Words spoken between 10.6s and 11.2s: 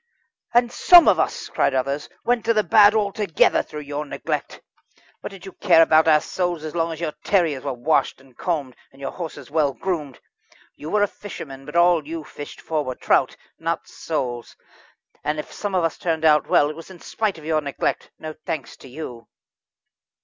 You were a